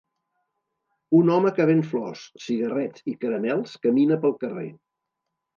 Un 1.17 1.29
home 1.33 1.51
que 1.59 1.67
ven 1.71 1.83
flors, 1.91 2.25
cigarrets 2.45 3.05
i 3.13 3.15
caramels 3.27 3.79
camine 3.87 4.19
pel 4.25 4.37
carrer. 4.47 4.69